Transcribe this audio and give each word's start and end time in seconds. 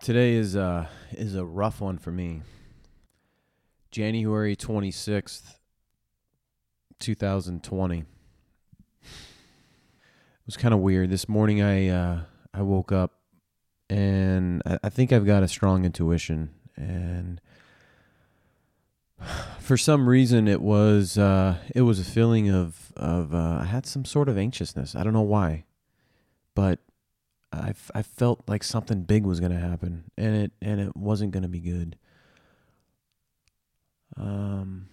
Today 0.00 0.32
is 0.32 0.56
uh 0.56 0.86
is 1.12 1.34
a 1.34 1.44
rough 1.44 1.82
one 1.82 1.98
for 1.98 2.10
me. 2.10 2.40
January 3.90 4.56
26th, 4.56 5.56
2020. 6.98 7.98
It 7.98 8.06
was 10.46 10.56
kind 10.56 10.72
of 10.72 10.80
weird. 10.80 11.10
This 11.10 11.28
morning 11.28 11.60
I 11.60 11.88
uh 11.88 12.20
I 12.54 12.62
woke 12.62 12.92
up 12.92 13.12
and 13.90 14.62
I, 14.64 14.78
I 14.84 14.88
think 14.88 15.12
I've 15.12 15.26
got 15.26 15.42
a 15.42 15.48
strong 15.48 15.84
intuition 15.84 16.48
and 16.76 17.38
for 19.58 19.76
some 19.76 20.08
reason 20.08 20.48
it 20.48 20.62
was 20.62 21.18
uh 21.18 21.58
it 21.74 21.82
was 21.82 22.00
a 22.00 22.04
feeling 22.04 22.48
of 22.48 22.90
of 22.96 23.34
uh, 23.34 23.58
I 23.60 23.64
had 23.64 23.84
some 23.84 24.06
sort 24.06 24.30
of 24.30 24.38
anxiousness. 24.38 24.96
I 24.96 25.02
don't 25.02 25.12
know 25.12 25.20
why. 25.20 25.64
But 26.54 26.78
I, 27.52 27.74
I 27.94 28.02
felt 28.02 28.48
like 28.48 28.62
something 28.62 29.02
big 29.02 29.26
was 29.26 29.40
to 29.52 29.58
happen 29.58 30.04
and 30.16 30.36
it 30.36 30.52
and 30.62 30.80
it 30.80 30.96
wasn't 30.96 31.32
to 31.42 31.48
be 31.48 31.60
good. 31.60 31.96
Um 34.16 34.88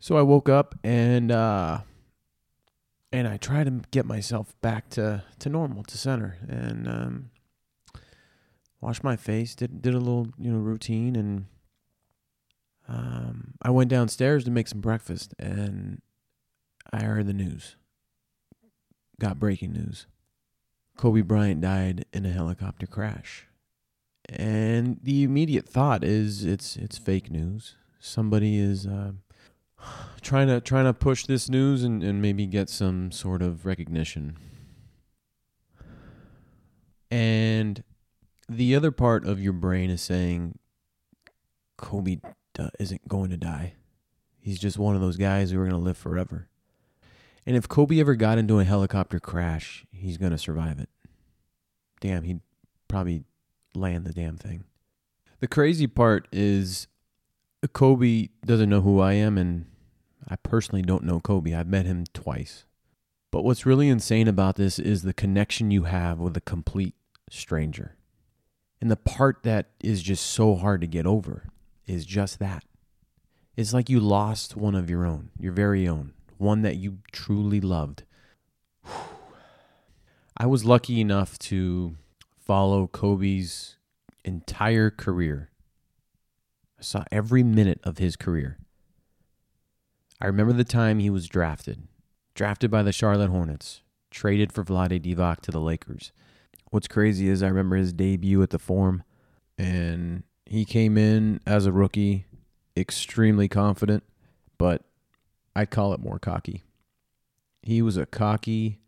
So 0.00 0.16
I 0.16 0.22
woke 0.22 0.48
up 0.48 0.74
and 0.84 1.32
uh 1.32 1.80
and 3.10 3.26
I 3.26 3.36
tried 3.36 3.64
to 3.64 3.80
get 3.90 4.06
myself 4.06 4.54
back 4.60 4.90
to 4.90 5.24
to 5.38 5.48
normal, 5.48 5.82
to 5.84 5.98
center 5.98 6.38
and 6.48 6.88
um 6.88 7.30
washed 8.80 9.02
my 9.02 9.16
face, 9.16 9.54
did 9.54 9.82
did 9.82 9.94
a 9.94 9.98
little, 9.98 10.28
you 10.38 10.52
know, 10.52 10.58
routine 10.58 11.16
and 11.16 11.46
um 12.88 13.54
I 13.62 13.70
went 13.70 13.90
downstairs 13.90 14.44
to 14.44 14.50
make 14.50 14.68
some 14.68 14.80
breakfast 14.80 15.34
and 15.38 16.00
I 16.92 17.02
heard 17.04 17.26
the 17.26 17.32
news 17.32 17.76
got 19.20 19.38
breaking 19.38 19.72
news. 19.72 20.06
Kobe 20.96 21.22
Bryant 21.22 21.60
died 21.60 22.04
in 22.12 22.26
a 22.26 22.30
helicopter 22.30 22.86
crash. 22.86 23.46
And 24.28 24.98
the 25.02 25.22
immediate 25.22 25.68
thought 25.68 26.04
is 26.04 26.44
it's 26.44 26.76
it's 26.76 26.98
fake 26.98 27.30
news. 27.30 27.76
Somebody 27.98 28.58
is 28.58 28.86
uh, 28.86 29.12
trying 30.20 30.48
to 30.48 30.60
trying 30.60 30.84
to 30.84 30.92
push 30.92 31.24
this 31.24 31.48
news 31.48 31.82
and, 31.82 32.02
and 32.02 32.20
maybe 32.20 32.46
get 32.46 32.68
some 32.68 33.10
sort 33.10 33.42
of 33.42 33.64
recognition. 33.64 34.36
And 37.10 37.82
the 38.48 38.74
other 38.74 38.90
part 38.90 39.24
of 39.26 39.40
your 39.40 39.54
brain 39.54 39.88
is 39.88 40.02
saying 40.02 40.58
Kobe 41.78 42.18
isn't 42.78 43.08
going 43.08 43.30
to 43.30 43.36
die. 43.36 43.74
He's 44.40 44.58
just 44.58 44.78
one 44.78 44.94
of 44.94 45.00
those 45.00 45.16
guys 45.16 45.50
who 45.50 45.60
are 45.60 45.64
going 45.64 45.70
to 45.72 45.78
live 45.78 45.96
forever. 45.96 46.48
And 47.48 47.56
if 47.56 47.66
Kobe 47.66 47.98
ever 47.98 48.14
got 48.14 48.36
into 48.36 48.58
a 48.58 48.64
helicopter 48.64 49.18
crash, 49.18 49.86
he's 49.90 50.18
going 50.18 50.32
to 50.32 50.38
survive 50.38 50.78
it. 50.78 50.90
Damn, 51.98 52.24
he'd 52.24 52.42
probably 52.88 53.24
land 53.74 54.04
the 54.04 54.12
damn 54.12 54.36
thing. 54.36 54.64
The 55.40 55.48
crazy 55.48 55.86
part 55.86 56.28
is 56.30 56.88
Kobe 57.72 58.28
doesn't 58.44 58.68
know 58.68 58.82
who 58.82 59.00
I 59.00 59.14
am, 59.14 59.38
and 59.38 59.64
I 60.28 60.36
personally 60.36 60.82
don't 60.82 61.04
know 61.04 61.20
Kobe. 61.20 61.54
I've 61.54 61.68
met 61.68 61.86
him 61.86 62.04
twice. 62.12 62.66
But 63.30 63.44
what's 63.44 63.64
really 63.64 63.88
insane 63.88 64.28
about 64.28 64.56
this 64.56 64.78
is 64.78 65.00
the 65.00 65.14
connection 65.14 65.70
you 65.70 65.84
have 65.84 66.18
with 66.18 66.36
a 66.36 66.42
complete 66.42 66.96
stranger. 67.30 67.96
And 68.78 68.90
the 68.90 68.96
part 68.96 69.42
that 69.44 69.70
is 69.80 70.02
just 70.02 70.26
so 70.26 70.54
hard 70.54 70.82
to 70.82 70.86
get 70.86 71.06
over 71.06 71.48
is 71.86 72.04
just 72.04 72.40
that. 72.40 72.64
It's 73.56 73.72
like 73.72 73.88
you 73.88 74.00
lost 74.00 74.54
one 74.54 74.74
of 74.74 74.90
your 74.90 75.06
own, 75.06 75.30
your 75.40 75.52
very 75.52 75.88
own 75.88 76.12
one 76.38 76.62
that 76.62 76.76
you 76.76 76.98
truly 77.12 77.60
loved. 77.60 78.04
I 80.36 80.46
was 80.46 80.64
lucky 80.64 81.00
enough 81.00 81.38
to 81.40 81.96
follow 82.38 82.86
Kobe's 82.86 83.76
entire 84.24 84.90
career. 84.90 85.50
I 86.78 86.82
saw 86.82 87.04
every 87.10 87.42
minute 87.42 87.80
of 87.82 87.98
his 87.98 88.14
career. 88.14 88.58
I 90.20 90.26
remember 90.26 90.52
the 90.52 90.64
time 90.64 90.98
he 90.98 91.10
was 91.10 91.28
drafted, 91.28 91.88
drafted 92.34 92.70
by 92.70 92.82
the 92.82 92.92
Charlotte 92.92 93.30
Hornets, 93.30 93.82
traded 94.10 94.52
for 94.52 94.64
Vlade 94.64 95.02
Divac 95.02 95.40
to 95.40 95.50
the 95.50 95.60
Lakers. 95.60 96.12
What's 96.70 96.88
crazy 96.88 97.28
is 97.28 97.42
I 97.42 97.48
remember 97.48 97.76
his 97.76 97.92
debut 97.92 98.42
at 98.42 98.50
the 98.50 98.58
Forum, 98.58 99.02
and 99.56 100.22
he 100.46 100.64
came 100.64 100.96
in 100.96 101.40
as 101.46 101.66
a 101.66 101.72
rookie, 101.72 102.26
extremely 102.76 103.48
confident, 103.48 104.04
but 104.56 104.84
I'd 105.58 105.70
call 105.70 105.92
it 105.92 105.98
more 105.98 106.20
cocky. 106.20 106.62
He 107.62 107.82
was 107.82 107.96
a 107.96 108.06
cocky 108.06 108.78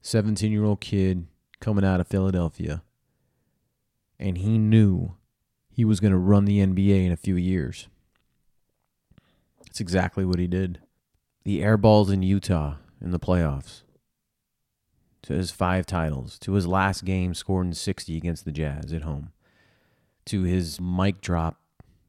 17 0.00 0.50
year 0.50 0.64
old 0.64 0.80
kid 0.80 1.28
coming 1.60 1.84
out 1.84 2.00
of 2.00 2.08
Philadelphia. 2.08 2.82
And 4.18 4.38
he 4.38 4.58
knew 4.58 5.14
he 5.70 5.84
was 5.84 6.00
going 6.00 6.10
to 6.10 6.18
run 6.18 6.44
the 6.44 6.58
NBA 6.58 7.06
in 7.06 7.12
a 7.12 7.16
few 7.16 7.36
years. 7.36 7.86
That's 9.64 9.78
exactly 9.78 10.24
what 10.24 10.40
he 10.40 10.48
did. 10.48 10.80
The 11.44 11.60
airballs 11.60 12.12
in 12.12 12.24
Utah 12.24 12.78
in 13.00 13.12
the 13.12 13.20
playoffs, 13.20 13.82
to 15.22 15.34
his 15.34 15.52
five 15.52 15.86
titles, 15.86 16.36
to 16.40 16.54
his 16.54 16.66
last 16.66 17.04
game 17.04 17.32
scoring 17.32 17.74
60 17.74 18.16
against 18.16 18.44
the 18.44 18.50
Jazz 18.50 18.92
at 18.92 19.02
home, 19.02 19.30
to 20.24 20.42
his 20.42 20.80
mic 20.80 21.20
drop, 21.20 21.60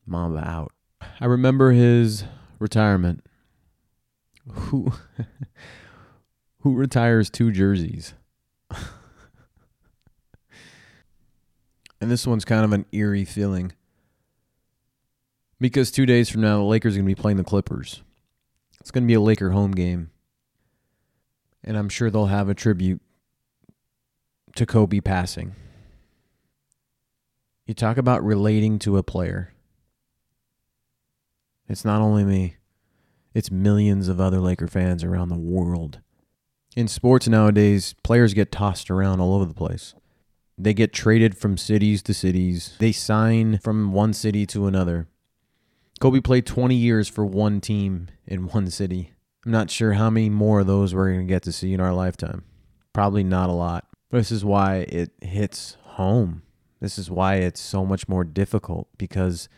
Mamba 0.08 0.40
out. 0.40 0.72
I 1.20 1.26
remember 1.26 1.74
his 1.74 2.24
retirement 2.58 3.24
who 4.50 4.92
who 6.60 6.76
retires 6.76 7.30
two 7.30 7.52
jerseys? 7.52 8.14
and 12.02 12.12
this 12.12 12.28
one's 12.28 12.46
kind 12.46 12.66
of 12.66 12.74
an 12.74 12.86
eerie 12.92 13.26
feeling. 13.26 13.72
Because 15.60 15.92
2 15.92 16.06
days 16.06 16.30
from 16.30 16.42
now 16.42 16.58
the 16.58 16.64
Lakers 16.64 16.96
are 16.96 16.98
going 17.00 17.06
to 17.08 17.16
be 17.16 17.22
playing 17.22 17.38
the 17.38 17.44
Clippers. 17.44 18.02
It's 18.82 18.92
going 18.92 19.04
to 19.04 19.08
be 19.08 19.14
a 19.14 19.22
Laker 19.22 19.52
home 19.52 19.72
game. 19.72 20.10
And 21.64 21.78
I'm 21.78 21.88
sure 21.88 22.10
they'll 22.10 22.26
have 22.26 22.50
a 22.50 22.54
tribute 22.54 23.02
to 24.56 24.66
Kobe 24.66 25.00
passing. 25.00 25.56
You 27.66 27.74
talk 27.74 27.98
about 27.98 28.24
relating 28.24 28.78
to 28.80 28.98
a 28.98 29.04
player. 29.04 29.54
It's 31.70 31.86
not 31.86 32.02
only 32.02 32.26
me. 32.26 32.58
It's 33.34 33.52
millions 33.52 34.08
of 34.08 34.22
other 34.22 34.40
Laker 34.40 34.68
fans 34.68 35.04
around 35.04 35.30
the 35.30 35.38
world. 35.38 36.00
In 36.76 36.88
sports 36.88 37.28
nowadays, 37.28 37.96
players 38.04 38.34
get 38.34 38.52
tossed 38.52 38.90
around 38.90 39.20
all 39.20 39.36
over 39.36 39.46
the 39.46 39.54
place. 39.54 39.94
They 40.58 40.74
get 40.74 40.94
traded 40.94 41.38
from 41.38 41.58
cities 41.58 42.04
to 42.04 42.14
cities. 42.14 42.76
They 42.80 42.92
sign 42.92 43.58
from 43.60 43.92
one 43.92 44.14
city 44.14 44.46
to 44.48 44.68
another. 44.68 45.08
Kobe 46.00 46.20
played 46.20 46.46
20 46.46 46.76
years 46.76 47.08
for 47.08 47.26
one 47.26 47.62
team 47.62 48.08
in 48.28 48.48
one 48.48 48.70
city. 48.70 49.14
I'm 49.46 49.52
not 49.52 49.70
sure 49.70 49.94
how 49.94 50.10
many 50.10 50.30
more 50.30 50.62
of 50.62 50.68
those 50.68 50.94
we're 50.94 51.12
going 51.12 51.28
to 51.28 51.34
get 51.34 51.44
to 51.44 51.52
see 51.52 51.74
in 51.74 51.80
our 51.80 51.94
lifetime. 51.94 52.44
Probably 52.94 53.24
not 53.24 53.50
a 53.50 53.54
lot. 53.54 53.88
This 54.12 54.32
is 54.32 54.46
why 54.46 54.78
it 54.90 55.12
hits 55.22 55.78
home. 55.84 56.44
This 56.80 56.98
is 57.00 57.10
why 57.10 57.36
it's 57.36 57.62
so 57.62 57.86
much 57.86 58.08
more 58.08 58.24
difficult 58.24 58.88
because 58.98 59.50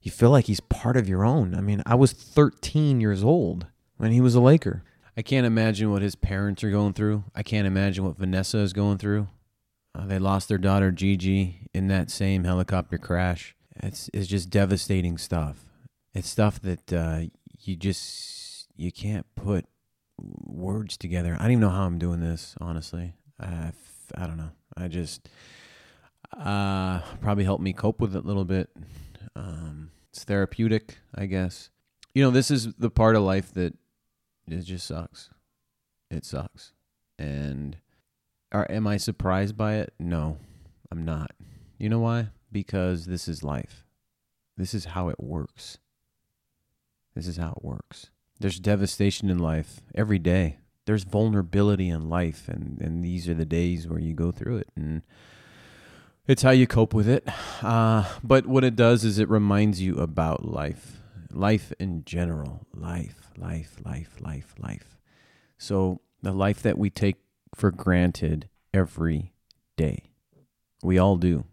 you 0.00 0.10
feel 0.10 0.30
like 0.30 0.46
he's 0.46 0.60
part 0.60 0.96
of 0.96 1.08
your 1.08 1.24
own. 1.24 1.54
I 1.54 1.60
mean, 1.60 1.82
I 1.86 1.94
was 1.94 2.12
13 2.12 3.00
years 3.00 3.24
old 3.24 3.66
when 3.96 4.12
he 4.12 4.20
was 4.20 4.34
a 4.34 4.40
Laker. 4.40 4.82
I 5.16 5.22
can't 5.22 5.46
imagine 5.46 5.90
what 5.90 6.02
his 6.02 6.14
parents 6.14 6.62
are 6.62 6.70
going 6.70 6.92
through. 6.92 7.24
I 7.34 7.42
can't 7.42 7.66
imagine 7.66 8.04
what 8.04 8.16
Vanessa 8.16 8.58
is 8.58 8.72
going 8.72 8.98
through. 8.98 9.28
Uh, 9.94 10.06
they 10.06 10.18
lost 10.18 10.48
their 10.48 10.58
daughter 10.58 10.92
Gigi 10.92 11.68
in 11.74 11.88
that 11.88 12.10
same 12.10 12.44
helicopter 12.44 12.98
crash. 12.98 13.56
It's 13.76 14.08
it's 14.12 14.28
just 14.28 14.50
devastating 14.50 15.18
stuff. 15.18 15.64
It's 16.14 16.28
stuff 16.28 16.60
that 16.62 16.92
uh, 16.92 17.22
you 17.60 17.74
just 17.74 18.68
you 18.76 18.92
can't 18.92 19.26
put 19.34 19.66
words 20.18 20.96
together. 20.96 21.34
I 21.38 21.42
don't 21.42 21.52
even 21.52 21.60
know 21.60 21.70
how 21.70 21.84
I'm 21.84 21.98
doing 21.98 22.20
this. 22.20 22.54
Honestly, 22.60 23.14
I 23.40 23.72
I 24.14 24.26
don't 24.26 24.36
know. 24.36 24.50
I 24.76 24.88
just 24.88 25.28
uh, 26.36 27.00
probably 27.20 27.44
helped 27.44 27.62
me 27.62 27.72
cope 27.72 28.00
with 28.00 28.14
it 28.14 28.24
a 28.24 28.26
little 28.26 28.44
bit. 28.44 28.70
Um, 29.38 29.90
it's 30.10 30.24
therapeutic, 30.24 30.98
I 31.14 31.26
guess. 31.26 31.70
You 32.12 32.24
know, 32.24 32.30
this 32.30 32.50
is 32.50 32.74
the 32.74 32.90
part 32.90 33.14
of 33.14 33.22
life 33.22 33.52
that 33.54 33.74
it 34.48 34.62
just 34.62 34.86
sucks. 34.86 35.30
It 36.10 36.24
sucks. 36.24 36.72
And 37.18 37.76
are, 38.50 38.66
am 38.68 38.86
I 38.86 38.96
surprised 38.96 39.56
by 39.56 39.74
it? 39.76 39.92
No, 39.98 40.38
I'm 40.90 41.04
not. 41.04 41.30
You 41.78 41.88
know 41.88 42.00
why? 42.00 42.28
Because 42.50 43.06
this 43.06 43.28
is 43.28 43.44
life. 43.44 43.84
This 44.56 44.74
is 44.74 44.86
how 44.86 45.08
it 45.08 45.20
works. 45.20 45.78
This 47.14 47.28
is 47.28 47.36
how 47.36 47.54
it 47.56 47.64
works. 47.64 48.10
There's 48.40 48.58
devastation 48.58 49.30
in 49.30 49.38
life 49.38 49.80
every 49.94 50.18
day. 50.18 50.58
There's 50.84 51.04
vulnerability 51.04 51.90
in 51.90 52.08
life, 52.08 52.48
and, 52.48 52.80
and 52.80 53.04
these 53.04 53.28
are 53.28 53.34
the 53.34 53.44
days 53.44 53.86
where 53.86 54.00
you 54.00 54.14
go 54.14 54.32
through 54.32 54.58
it. 54.58 54.70
And 54.74 55.02
it's 56.28 56.42
how 56.42 56.50
you 56.50 56.66
cope 56.66 56.94
with 56.94 57.08
it. 57.08 57.26
Uh, 57.62 58.04
but 58.22 58.46
what 58.46 58.62
it 58.62 58.76
does 58.76 59.02
is 59.02 59.18
it 59.18 59.28
reminds 59.28 59.80
you 59.80 59.96
about 59.96 60.44
life, 60.44 60.98
life 61.32 61.72
in 61.80 62.04
general, 62.04 62.66
life, 62.72 63.32
life, 63.36 63.76
life, 63.84 64.14
life, 64.20 64.54
life. 64.58 64.98
So 65.56 66.00
the 66.22 66.32
life 66.32 66.62
that 66.62 66.78
we 66.78 66.90
take 66.90 67.16
for 67.54 67.70
granted 67.70 68.48
every 68.72 69.32
day. 69.76 70.10
We 70.82 70.98
all 70.98 71.16
do. 71.16 71.44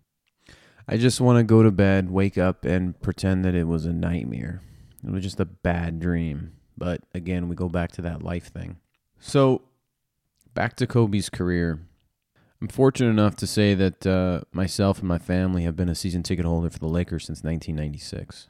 I 0.88 0.98
just 0.98 1.20
want 1.20 1.40
to 1.40 1.44
go 1.44 1.64
to 1.64 1.72
bed, 1.72 2.12
wake 2.12 2.38
up, 2.38 2.66
and 2.66 3.00
pretend 3.02 3.44
that 3.46 3.56
it 3.56 3.68
was 3.68 3.86
a 3.86 3.94
nightmare. 3.94 4.62
It 5.04 5.12
was 5.12 5.24
just 5.24 5.40
a 5.40 5.46
bad 5.46 6.00
dream. 6.00 6.54
But 6.78 7.02
again, 7.14 7.48
we 7.50 7.56
go 7.56 7.70
back 7.70 7.94
to 7.94 8.02
that 8.04 8.22
life 8.22 8.52
thing. 8.52 8.78
So, 9.20 9.64
back 10.54 10.76
to 10.76 10.86
Kobe's 10.86 11.30
career. 11.30 11.80
I'm 12.62 12.68
fortunate 12.70 13.10
enough 13.10 13.36
to 13.38 13.48
say 13.48 13.74
that 13.74 14.08
uh, 14.08 14.42
myself 14.52 15.00
and 15.00 15.08
my 15.08 15.18
family 15.18 15.64
have 15.64 15.76
been 15.76 15.90
a 15.90 15.96
season 15.96 16.24
ticket 16.24 16.46
holder 16.46 16.70
for 16.70 16.80
the 16.80 16.88
Lakers 16.88 17.26
since 17.26 17.44
1996. 17.44 18.48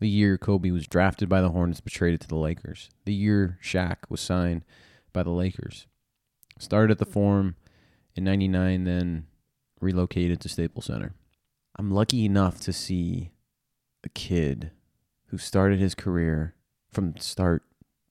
The 0.00 0.08
year 0.08 0.38
Kobe 0.38 0.70
was 0.70 0.86
drafted 0.86 1.28
by 1.28 1.40
the 1.40 1.50
Hornets 1.50 1.80
but 1.80 1.92
traded 1.92 2.20
to 2.20 2.28
the 2.28 2.36
Lakers. 2.36 2.88
The 3.04 3.14
year 3.14 3.58
Shaq 3.62 3.96
was 4.08 4.20
signed 4.20 4.64
by 5.12 5.24
the 5.24 5.30
Lakers. 5.30 5.86
Started 6.58 6.92
at 6.92 6.98
the 6.98 7.04
Forum 7.04 7.56
in 8.14 8.24
99, 8.24 8.84
then 8.84 9.26
relocated 9.80 10.40
to 10.40 10.48
Staples 10.48 10.86
Center. 10.86 11.14
I'm 11.76 11.90
lucky 11.90 12.24
enough 12.24 12.60
to 12.60 12.72
see 12.72 13.32
a 14.04 14.08
kid 14.08 14.70
who 15.26 15.38
started 15.38 15.78
his 15.78 15.94
career 15.94 16.54
from 16.90 17.16
start 17.18 17.64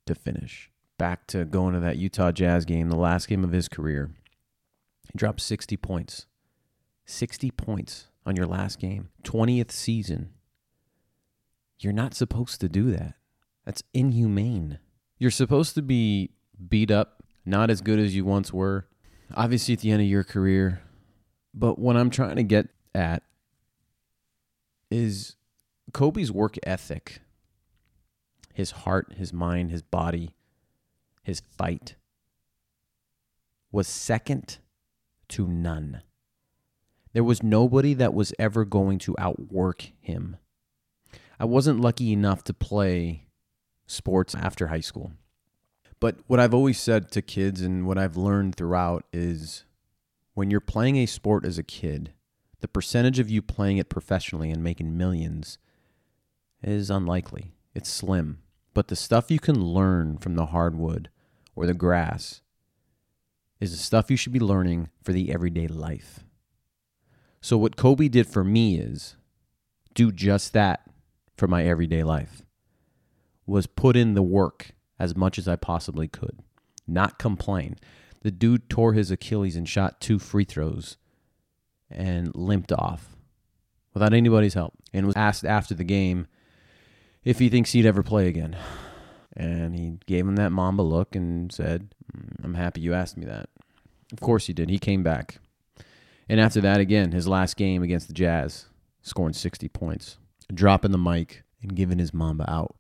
to 0.06 0.16
finish. 0.16 0.72
Back 0.98 1.28
to 1.28 1.46
going 1.46 1.74
to 1.74 1.80
that 1.80 1.98
Utah 1.98 2.32
Jazz 2.32 2.66
game, 2.66 2.90
the 2.90 2.96
last 2.96 3.28
game 3.28 3.44
of 3.44 3.52
his 3.52 3.68
career. 3.68 4.12
He 5.12 5.18
dropped 5.18 5.42
60 5.42 5.78
points. 5.78 6.26
60 7.06 7.52
points 7.52 8.08
on 8.26 8.36
your 8.36 8.46
last 8.46 8.80
game, 8.80 9.10
20th 9.24 9.72
season. 9.72 10.34
You're 11.80 11.94
not 11.94 12.14
supposed 12.14 12.60
to 12.62 12.70
do 12.70 12.92
that. 12.92 13.16
That's 13.66 13.84
inhumane. 13.94 14.80
You're 15.18 15.32
supposed 15.32 15.76
to 15.76 15.82
be 15.82 16.32
beat 16.68 16.92
up, 16.92 17.24
not 17.46 17.70
as 17.70 17.82
good 17.82 18.00
as 18.00 18.16
you 18.16 18.26
once 18.26 18.52
were. 18.52 18.88
Obviously, 19.34 19.74
at 19.74 19.80
the 19.80 19.92
end 19.92 20.02
of 20.02 20.08
your 20.08 20.24
career. 20.24 20.82
But 21.54 21.80
what 21.80 21.96
I'm 21.96 22.10
trying 22.10 22.36
to 22.36 22.44
get 22.44 22.68
at 22.94 23.24
is 24.92 25.36
Kobe's 25.94 26.32
work 26.32 26.58
ethic, 26.64 27.22
his 28.54 28.72
heart, 28.72 29.14
his 29.18 29.32
mind, 29.32 29.72
his 29.72 29.82
body, 29.82 30.36
his 31.24 31.40
fight 31.40 31.96
was 33.72 33.88
second 33.88 34.58
to 35.30 35.48
none. 35.48 36.02
There 37.14 37.24
was 37.24 37.42
nobody 37.42 37.94
that 37.96 38.14
was 38.14 38.34
ever 38.38 38.66
going 38.66 39.00
to 39.00 39.16
outwork 39.18 39.92
him. 40.00 40.38
I 41.40 41.46
wasn't 41.46 41.82
lucky 41.82 42.14
enough 42.14 42.44
to 42.46 42.54
play 42.54 43.28
sports 43.86 44.36
after 44.36 44.68
high 44.68 44.82
school. 44.82 45.14
But 46.00 46.18
what 46.28 46.40
I've 46.40 46.54
always 46.54 46.80
said 46.80 47.12
to 47.12 47.22
kids 47.22 47.62
and 47.62 47.88
what 47.88 47.98
I've 47.98 48.18
learned 48.18 48.56
throughout 48.56 49.06
is 49.12 49.64
when 50.34 50.52
you're 50.52 50.60
playing 50.60 50.98
a 50.98 51.08
sport 51.08 51.46
as 51.46 51.58
a 51.58 51.64
kid, 51.64 52.14
the 52.60 52.68
percentage 52.68 53.20
of 53.20 53.30
you 53.30 53.42
playing 53.42 53.78
it 53.78 53.90
professionally 53.90 54.52
and 54.52 54.64
making 54.64 54.98
millions 54.98 55.58
is 56.62 56.90
unlikely. 56.90 57.54
It's 57.74 57.90
slim. 57.90 58.40
But 58.74 58.90
the 58.90 58.96
stuff 58.96 59.32
you 59.32 59.40
can 59.40 59.60
learn 59.60 60.18
from 60.18 60.36
the 60.36 60.48
hardwood 60.48 61.10
or 61.56 61.66
the 61.66 61.74
grass 61.74 62.42
is 63.60 63.72
the 63.72 63.78
stuff 63.78 64.12
you 64.12 64.18
should 64.18 64.34
be 64.34 64.40
learning 64.40 64.90
for 65.04 65.14
the 65.14 65.32
everyday 65.34 65.68
life. 65.68 66.20
So, 67.42 67.58
what 67.58 67.76
Kobe 67.76 68.08
did 68.08 68.28
for 68.28 68.44
me 68.44 68.78
is 68.78 69.16
do 69.94 70.12
just 70.12 70.54
that 70.54 70.82
for 71.36 71.48
my 71.48 71.64
everyday 71.64 72.04
life 72.04 72.42
was 73.46 73.68
put 73.68 73.96
in 73.96 74.14
the 74.14 74.24
work 74.24 74.72
as 75.00 75.16
much 75.16 75.38
as 75.38 75.48
I 75.48 75.56
possibly 75.56 76.08
could, 76.08 76.40
not 76.88 77.20
complain. 77.20 77.78
The 78.22 78.32
dude 78.32 78.70
tore 78.70 78.94
his 78.94 79.12
Achilles 79.12 79.56
and 79.56 79.70
shot 79.70 80.02
two 80.02 80.20
free 80.20 80.44
throws 80.44 80.98
and 81.90 82.36
limped 82.36 82.72
off 82.72 83.16
without 83.94 84.14
anybody's 84.14 84.56
help 84.56 84.74
and 84.94 85.06
was 85.06 85.16
asked 85.16 85.46
after 85.46 85.74
the 85.74 85.84
game 85.84 86.28
if 87.24 87.40
he 87.40 87.50
thinks 87.50 87.72
he'd 87.72 87.86
ever 87.86 88.04
play 88.04 88.28
again. 88.28 88.58
And 89.38 89.76
he 89.76 90.00
gave 90.08 90.28
him 90.28 90.36
that 90.38 90.52
Mamba 90.52 90.82
look 90.82 91.16
and 91.16 91.52
said, 91.52 91.94
mm, 92.12 92.44
I'm 92.44 92.56
happy 92.56 92.82
you 92.82 92.96
asked 92.96 93.18
me 93.18 93.26
that. 93.28 93.50
Of 94.12 94.20
course 94.20 94.48
he 94.48 94.54
did. 94.54 94.70
He 94.70 94.80
came 94.80 95.04
back. 95.04 95.38
And 96.28 96.40
after 96.40 96.60
that, 96.62 96.80
again, 96.80 97.12
his 97.12 97.28
last 97.28 97.56
game 97.56 97.84
against 97.84 98.08
the 98.08 98.14
Jazz, 98.14 98.66
scoring 99.04 99.34
60 99.34 99.68
points, 99.70 100.18
dropping 100.52 100.92
the 100.92 100.98
mic 100.98 101.44
and 101.62 101.76
giving 101.76 102.00
his 102.00 102.14
Mamba 102.14 102.50
out. 102.50 102.76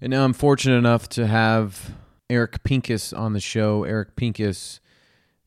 And 0.00 0.10
now 0.10 0.24
I'm 0.24 0.32
fortunate 0.32 0.76
enough 0.76 1.08
to 1.10 1.26
have 1.26 1.94
Eric 2.30 2.62
Pincus 2.62 3.12
on 3.12 3.32
the 3.32 3.40
show. 3.40 3.82
Eric 3.82 4.14
Pincus 4.14 4.80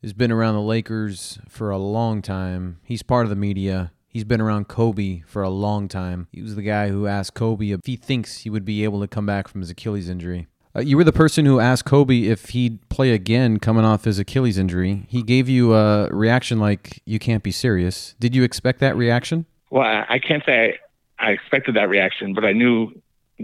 has 0.01 0.11
been 0.11 0.31
around 0.31 0.55
the 0.55 0.61
Lakers 0.61 1.39
for 1.47 1.69
a 1.69 1.77
long 1.77 2.21
time. 2.21 2.79
He's 2.83 3.03
part 3.03 3.25
of 3.25 3.29
the 3.29 3.35
media. 3.35 3.91
He's 4.09 4.23
been 4.23 4.41
around 4.41 4.67
Kobe 4.67 5.21
for 5.27 5.43
a 5.43 5.49
long 5.49 5.87
time. 5.87 6.27
He 6.31 6.41
was 6.41 6.55
the 6.55 6.63
guy 6.63 6.89
who 6.89 7.05
asked 7.05 7.35
Kobe 7.35 7.69
if 7.69 7.81
he 7.85 7.95
thinks 7.95 8.39
he 8.39 8.49
would 8.49 8.65
be 8.65 8.83
able 8.83 8.99
to 9.01 9.07
come 9.07 9.27
back 9.27 9.47
from 9.47 9.61
his 9.61 9.69
Achilles 9.69 10.09
injury. 10.09 10.47
Uh, 10.75 10.81
you 10.81 10.97
were 10.97 11.03
the 11.03 11.13
person 11.13 11.45
who 11.45 11.59
asked 11.59 11.85
Kobe 11.85 12.23
if 12.23 12.49
he'd 12.49 12.87
play 12.89 13.11
again 13.11 13.59
coming 13.59 13.85
off 13.85 14.05
his 14.05 14.17
Achilles 14.17 14.57
injury. 14.57 15.05
He 15.07 15.21
gave 15.21 15.47
you 15.47 15.75
a 15.75 16.07
reaction 16.09 16.59
like, 16.59 17.01
you 17.05 17.19
can't 17.19 17.43
be 17.43 17.51
serious. 17.51 18.15
Did 18.19 18.35
you 18.35 18.43
expect 18.43 18.79
that 18.79 18.95
reaction? 18.95 19.45
Well, 19.69 20.05
I 20.09 20.19
can't 20.19 20.43
say 20.43 20.79
I, 21.19 21.27
I 21.27 21.31
expected 21.31 21.75
that 21.75 21.89
reaction, 21.89 22.33
but 22.33 22.45
I 22.45 22.53
knew 22.53 22.91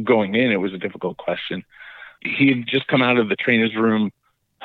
going 0.03 0.33
in 0.33 0.51
it 0.51 0.57
was 0.57 0.73
a 0.73 0.77
difficult 0.77 1.17
question. 1.17 1.63
He 2.21 2.47
had 2.49 2.65
just 2.67 2.87
come 2.87 3.03
out 3.03 3.17
of 3.17 3.29
the 3.29 3.35
trainer's 3.35 3.75
room 3.75 4.11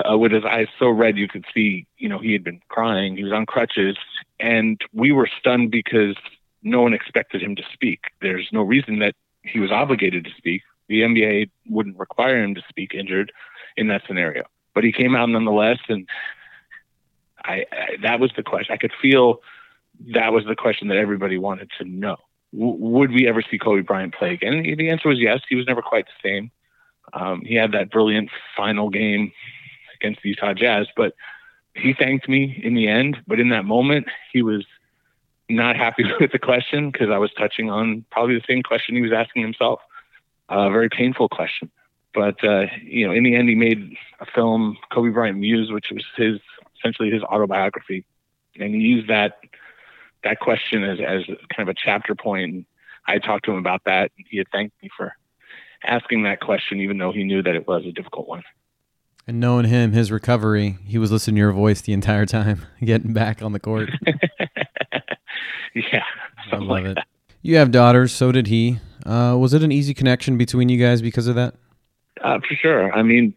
uh, 0.08 0.16
with 0.16 0.32
his 0.32 0.44
eyes 0.44 0.68
so 0.78 0.88
red 0.88 1.16
you 1.16 1.28
could 1.28 1.44
see, 1.52 1.86
you 1.98 2.08
know, 2.08 2.18
he 2.18 2.32
had 2.32 2.44
been 2.44 2.60
crying. 2.68 3.16
He 3.16 3.24
was 3.24 3.32
on 3.32 3.46
crutches, 3.46 3.96
and 4.38 4.80
we 4.92 5.12
were 5.12 5.28
stunned 5.38 5.70
because 5.70 6.16
no 6.62 6.82
one 6.82 6.94
expected 6.94 7.42
him 7.42 7.56
to 7.56 7.62
speak. 7.72 8.00
There's 8.20 8.48
no 8.52 8.62
reason 8.62 8.98
that 9.00 9.14
he 9.42 9.60
was 9.60 9.70
obligated 9.70 10.24
to 10.24 10.30
speak. 10.36 10.62
The 10.88 11.02
NBA 11.02 11.50
wouldn't 11.68 11.98
require 11.98 12.42
him 12.42 12.54
to 12.54 12.62
speak 12.68 12.94
injured 12.94 13.32
in 13.76 13.88
that 13.88 14.02
scenario, 14.06 14.44
but 14.74 14.84
he 14.84 14.92
came 14.92 15.14
out 15.14 15.28
nonetheless, 15.28 15.78
and 15.88 16.08
I, 17.44 17.64
I 17.72 17.96
that 18.02 18.20
was 18.20 18.32
the 18.36 18.42
question. 18.42 18.74
I 18.74 18.76
could 18.76 18.92
feel 19.00 19.40
that 20.14 20.32
was 20.32 20.44
the 20.46 20.56
question 20.56 20.88
that 20.88 20.96
everybody 20.96 21.38
wanted 21.38 21.70
to 21.78 21.84
know. 21.84 22.16
Would 22.52 23.12
we 23.12 23.28
ever 23.28 23.42
see 23.48 23.58
Kobe 23.58 23.82
Bryant 23.82 24.14
play 24.14 24.32
again? 24.32 24.54
And 24.54 24.78
the 24.78 24.90
answer 24.90 25.08
was 25.08 25.20
yes. 25.20 25.40
He 25.48 25.54
was 25.54 25.66
never 25.66 25.82
quite 25.82 26.06
the 26.06 26.28
same. 26.28 26.50
Um, 27.12 27.42
he 27.44 27.54
had 27.54 27.72
that 27.72 27.90
brilliant 27.90 28.30
final 28.56 28.90
game 28.90 29.32
against 30.00 30.22
the 30.22 30.30
Utah 30.30 30.54
Jazz. 30.54 30.86
But 30.96 31.14
he 31.74 31.92
thanked 31.92 32.28
me 32.28 32.60
in 32.62 32.74
the 32.74 32.88
end. 32.88 33.18
But 33.26 33.40
in 33.40 33.50
that 33.50 33.64
moment, 33.64 34.06
he 34.32 34.42
was 34.42 34.64
not 35.48 35.76
happy 35.76 36.04
with 36.20 36.32
the 36.32 36.38
question 36.38 36.90
because 36.90 37.10
I 37.10 37.18
was 37.18 37.30
touching 37.38 37.70
on 37.70 38.04
probably 38.10 38.34
the 38.34 38.44
same 38.48 38.62
question 38.62 38.94
he 38.94 39.02
was 39.02 39.12
asking 39.12 39.42
himself. 39.42 39.80
A 40.48 40.70
very 40.70 40.88
painful 40.88 41.28
question. 41.28 41.70
But 42.12 42.42
uh, 42.42 42.66
you 42.82 43.06
know, 43.06 43.12
in 43.12 43.22
the 43.22 43.36
end, 43.36 43.48
he 43.48 43.54
made 43.54 43.96
a 44.20 44.26
film, 44.26 44.76
Kobe 44.92 45.10
Bryant 45.10 45.38
Muse, 45.38 45.70
which 45.70 45.86
was 45.92 46.04
his 46.16 46.40
essentially 46.76 47.10
his 47.10 47.22
autobiography, 47.22 48.04
and 48.58 48.74
he 48.74 48.80
used 48.80 49.08
that 49.08 49.38
that 50.24 50.40
question 50.40 50.82
as 50.82 50.98
as 50.98 51.24
kind 51.54 51.68
of 51.68 51.68
a 51.68 51.74
chapter 51.74 52.16
point. 52.16 52.66
I 53.06 53.18
talked 53.18 53.44
to 53.44 53.52
him 53.52 53.58
about 53.58 53.82
that. 53.86 54.10
He 54.16 54.38
had 54.38 54.48
thanked 54.50 54.74
me 54.82 54.90
for 54.96 55.14
asking 55.84 56.24
that 56.24 56.40
question, 56.40 56.80
even 56.80 56.98
though 56.98 57.12
he 57.12 57.24
knew 57.24 57.42
that 57.42 57.54
it 57.54 57.66
was 57.66 57.84
a 57.86 57.92
difficult 57.92 58.28
one. 58.28 58.42
And 59.30 59.38
knowing 59.38 59.66
him, 59.66 59.92
his 59.92 60.10
recovery, 60.10 60.76
he 60.84 60.98
was 60.98 61.12
listening 61.12 61.36
to 61.36 61.38
your 61.38 61.52
voice 61.52 61.82
the 61.82 61.92
entire 61.92 62.26
time, 62.26 62.66
getting 62.84 63.12
back 63.12 63.42
on 63.42 63.52
the 63.52 63.60
court. 63.60 63.88
yeah, 65.72 66.02
I 66.50 66.56
love 66.56 66.62
like 66.62 66.84
it. 66.84 66.94
That. 66.96 67.06
You 67.40 67.54
have 67.58 67.70
daughters, 67.70 68.12
so 68.12 68.32
did 68.32 68.48
he. 68.48 68.80
Uh, 69.06 69.36
was 69.38 69.54
it 69.54 69.62
an 69.62 69.70
easy 69.70 69.94
connection 69.94 70.36
between 70.36 70.68
you 70.68 70.84
guys 70.84 71.00
because 71.00 71.28
of 71.28 71.36
that? 71.36 71.54
Uh, 72.20 72.40
for 72.40 72.56
sure. 72.56 72.92
I 72.92 73.04
mean, 73.04 73.32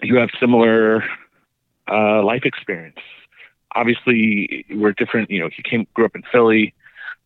you 0.00 0.16
have 0.16 0.30
similar 0.40 1.04
uh, 1.92 2.22
life 2.22 2.46
experience. 2.46 2.96
Obviously, 3.74 4.64
we're 4.70 4.92
different. 4.92 5.30
You 5.30 5.40
know, 5.40 5.50
he 5.54 5.62
came 5.62 5.86
grew 5.92 6.06
up 6.06 6.14
in 6.14 6.22
Philly, 6.32 6.72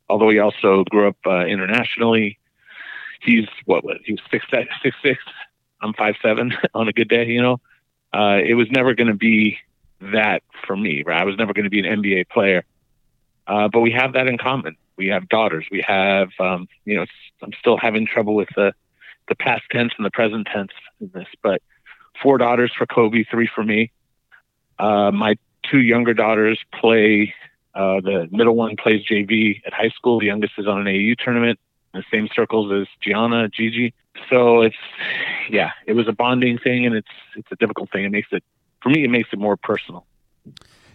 although 0.08 0.30
he 0.30 0.40
also 0.40 0.82
grew 0.90 1.06
up 1.06 1.18
uh, 1.24 1.46
internationally. 1.46 2.36
He's 3.20 3.46
what? 3.66 3.84
What? 3.84 3.98
He 4.04 4.10
was 4.10 4.22
six 4.28 4.44
six 4.82 4.96
six. 5.04 5.22
I'm 5.80 5.94
five 5.94 6.16
seven 6.20 6.52
on 6.74 6.88
a 6.88 6.92
good 6.92 7.08
day. 7.08 7.24
You 7.24 7.42
know, 7.42 7.60
uh, 8.12 8.38
it 8.44 8.54
was 8.54 8.70
never 8.70 8.94
going 8.94 9.08
to 9.08 9.14
be 9.14 9.58
that 10.00 10.42
for 10.66 10.76
me. 10.76 11.02
Right? 11.04 11.20
I 11.20 11.24
was 11.24 11.36
never 11.36 11.52
going 11.52 11.64
to 11.64 11.70
be 11.70 11.80
an 11.80 12.02
NBA 12.02 12.28
player. 12.28 12.64
Uh, 13.46 13.68
but 13.68 13.80
we 13.80 13.92
have 13.92 14.12
that 14.12 14.26
in 14.26 14.38
common. 14.38 14.76
We 14.96 15.08
have 15.08 15.28
daughters. 15.28 15.66
We 15.70 15.82
have, 15.86 16.28
um, 16.38 16.68
you 16.84 16.96
know, 16.96 17.06
I'm 17.42 17.52
still 17.58 17.78
having 17.78 18.06
trouble 18.06 18.34
with 18.34 18.48
the 18.54 18.72
the 19.28 19.34
past 19.34 19.62
tense 19.70 19.92
and 19.96 20.06
the 20.06 20.10
present 20.10 20.48
tense 20.52 20.72
in 21.00 21.10
this, 21.12 21.26
but 21.42 21.62
four 22.22 22.38
daughters 22.38 22.72
for 22.76 22.86
Kobe, 22.86 23.24
three 23.24 23.48
for 23.54 23.62
me. 23.62 23.92
Uh, 24.78 25.10
my 25.10 25.36
two 25.70 25.80
younger 25.80 26.14
daughters 26.14 26.58
play. 26.72 27.34
Uh, 27.74 28.00
the 28.00 28.28
middle 28.30 28.56
one 28.56 28.76
plays 28.76 29.04
JV 29.04 29.62
at 29.66 29.72
high 29.72 29.90
school. 29.90 30.18
The 30.18 30.26
youngest 30.26 30.54
is 30.58 30.66
on 30.66 30.86
an 30.86 30.88
AU 30.88 31.14
tournament 31.22 31.60
in 31.94 32.00
the 32.00 32.04
same 32.16 32.28
circles 32.34 32.72
as 32.72 32.88
Gianna, 33.00 33.48
Gigi. 33.48 33.94
So 34.30 34.62
it's 34.62 34.76
yeah, 35.50 35.70
it 35.86 35.94
was 35.94 36.08
a 36.08 36.12
bonding 36.12 36.58
thing, 36.58 36.86
and 36.86 36.94
it's 36.94 37.08
it's 37.36 37.50
a 37.50 37.56
difficult 37.56 37.90
thing. 37.90 38.04
It 38.04 38.10
makes 38.10 38.28
it 38.32 38.44
for 38.82 38.90
me. 38.90 39.04
It 39.04 39.10
makes 39.10 39.30
it 39.32 39.38
more 39.38 39.56
personal. 39.56 40.06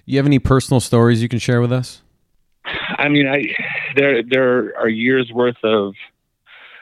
You 0.06 0.18
have 0.18 0.26
any 0.26 0.40
personal 0.40 0.80
stories 0.80 1.22
you 1.22 1.30
can 1.30 1.40
share 1.40 1.62
with 1.62 1.72
us? 1.72 2.02
I 2.66 3.10
mean, 3.10 3.28
I 3.28 3.54
there 3.96 4.24
there 4.24 4.78
are 4.78 4.90
years 4.90 5.32
worth 5.34 5.64
of. 5.64 5.94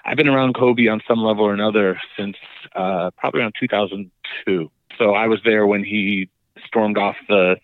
I've 0.03 0.17
been 0.17 0.27
around 0.27 0.55
Kobe 0.55 0.88
on 0.88 1.01
some 1.07 1.19
level 1.19 1.45
or 1.45 1.53
another 1.53 2.00
since 2.17 2.36
uh, 2.75 3.12
probably 3.17 3.41
around 3.41 3.53
2002. 3.60 4.71
So 4.98 5.12
I 5.12 5.27
was 5.27 5.39
there 5.45 5.67
when 5.67 5.83
he 5.83 6.27
stormed 6.65 6.98
off 6.98 7.15
the 7.27 7.57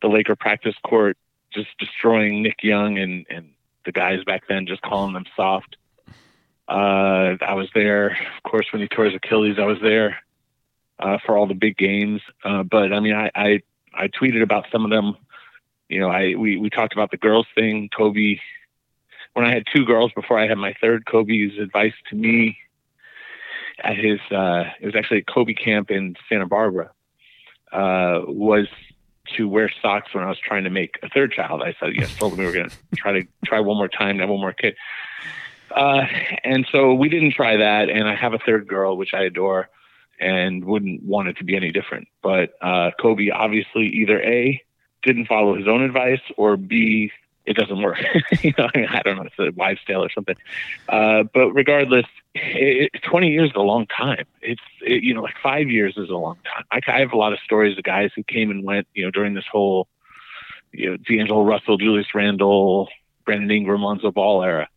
the 0.00 0.08
Laker 0.08 0.34
practice 0.34 0.74
court, 0.84 1.16
just 1.52 1.68
destroying 1.78 2.42
Nick 2.42 2.62
Young 2.62 2.98
and 2.98 3.26
and 3.30 3.50
the 3.84 3.92
guys 3.92 4.24
back 4.24 4.44
then, 4.48 4.66
just 4.66 4.82
calling 4.82 5.12
them 5.12 5.24
soft. 5.36 5.76
Uh, 6.72 7.36
I 7.42 7.52
was 7.52 7.68
there, 7.74 8.16
of 8.36 8.42
course, 8.50 8.66
when 8.72 8.80
he 8.80 8.88
tore 8.88 9.04
his 9.04 9.14
Achilles. 9.14 9.56
I 9.58 9.66
was 9.66 9.78
there 9.82 10.16
uh, 10.98 11.18
for 11.24 11.36
all 11.36 11.46
the 11.46 11.54
big 11.54 11.76
games. 11.76 12.22
Uh, 12.42 12.62
but 12.62 12.94
I 12.94 13.00
mean, 13.00 13.14
I, 13.14 13.30
I 13.34 13.60
I 13.92 14.08
tweeted 14.08 14.42
about 14.42 14.64
some 14.72 14.84
of 14.84 14.90
them. 14.90 15.16
You 15.90 16.00
know, 16.00 16.08
I 16.08 16.34
we 16.34 16.56
we 16.56 16.70
talked 16.70 16.94
about 16.94 17.10
the 17.10 17.18
girls 17.18 17.46
thing. 17.54 17.90
Kobe, 17.94 18.38
when 19.34 19.44
I 19.44 19.52
had 19.52 19.64
two 19.74 19.84
girls 19.84 20.12
before 20.14 20.38
I 20.38 20.48
had 20.48 20.56
my 20.56 20.74
third, 20.80 21.04
Kobe's 21.04 21.58
advice 21.58 21.92
to 22.08 22.16
me 22.16 22.56
at 23.78 23.96
his 23.96 24.20
uh, 24.30 24.64
it 24.80 24.86
was 24.86 24.94
actually 24.96 25.18
a 25.18 25.24
Kobe 25.24 25.52
camp 25.52 25.90
in 25.90 26.16
Santa 26.28 26.46
Barbara 26.46 26.90
uh, 27.72 28.20
was 28.26 28.66
to 29.36 29.48
wear 29.48 29.70
socks 29.80 30.14
when 30.14 30.24
I 30.24 30.28
was 30.28 30.38
trying 30.38 30.64
to 30.64 30.70
make 30.70 30.98
a 31.02 31.08
third 31.08 31.32
child. 31.32 31.62
I 31.62 31.74
said, 31.78 31.94
yes, 31.94 32.16
told 32.16 32.32
him 32.32 32.40
we 32.40 32.46
were 32.46 32.52
going 32.52 32.68
to 32.68 32.76
try 32.96 33.12
to 33.12 33.26
try 33.44 33.60
one 33.60 33.76
more 33.76 33.88
time, 33.88 34.18
have 34.18 34.28
one 34.28 34.40
more 34.40 34.52
kid. 34.52 34.74
Uh, 35.74 36.06
and 36.44 36.66
so 36.70 36.94
we 36.94 37.08
didn't 37.08 37.32
try 37.32 37.56
that. 37.56 37.88
And 37.90 38.08
I 38.08 38.14
have 38.14 38.34
a 38.34 38.38
third 38.38 38.66
girl, 38.66 38.96
which 38.96 39.14
I 39.14 39.22
adore 39.24 39.68
and 40.20 40.64
wouldn't 40.64 41.02
want 41.02 41.28
it 41.28 41.36
to 41.38 41.44
be 41.44 41.56
any 41.56 41.72
different. 41.72 42.08
But 42.22 42.54
uh, 42.60 42.90
Kobe 43.00 43.30
obviously 43.30 43.88
either 43.88 44.20
A, 44.22 44.62
didn't 45.02 45.26
follow 45.26 45.56
his 45.56 45.66
own 45.66 45.82
advice, 45.82 46.20
or 46.36 46.56
B, 46.56 47.10
it 47.44 47.56
doesn't 47.56 47.82
work. 47.82 47.98
you 48.42 48.52
know, 48.56 48.68
I, 48.74 49.02
don't 49.02 49.16
know, 49.16 49.24
it's 49.24 49.34
a 49.38 49.50
wives' 49.52 49.80
tale 49.86 50.04
or 50.04 50.10
something. 50.10 50.36
Uh, 50.88 51.24
but 51.24 51.50
regardless, 51.50 52.06
it, 52.34 52.90
20 53.02 53.28
years 53.28 53.50
is 53.50 53.56
a 53.56 53.62
long 53.62 53.86
time. 53.86 54.24
It's, 54.40 54.62
it, 54.80 55.02
you 55.02 55.12
know, 55.12 55.22
like 55.22 55.34
five 55.42 55.68
years 55.68 55.94
is 55.96 56.08
a 56.08 56.14
long 56.14 56.36
time. 56.44 56.64
I, 56.70 56.80
I 56.86 57.00
have 57.00 57.12
a 57.12 57.16
lot 57.16 57.32
of 57.32 57.40
stories 57.40 57.76
of 57.76 57.84
guys 57.84 58.10
who 58.14 58.22
came 58.22 58.50
and 58.50 58.64
went, 58.64 58.86
you 58.94 59.04
know, 59.04 59.10
during 59.10 59.34
this 59.34 59.46
whole, 59.50 59.88
you 60.72 60.90
know, 60.90 60.96
D'Angelo 60.98 61.42
Russell, 61.42 61.78
Julius 61.78 62.14
Randle, 62.14 62.88
Brandon 63.24 63.50
Ingram, 63.50 63.82
Lonzo 63.82 64.12
Ball 64.12 64.44
era. 64.44 64.68